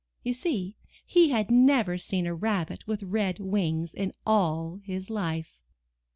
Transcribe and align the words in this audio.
You 0.23 0.33
see 0.33 0.77
he 1.05 1.29
had 1.29 1.51
never 1.51 1.99
seen 1.99 2.25
a 2.25 2.33
rabbit 2.33 2.87
with 2.87 3.03
red 3.03 3.37
wings 3.39 3.93
in 3.93 4.13
all 4.25 4.79
his 4.81 5.11
life. 5.11 5.59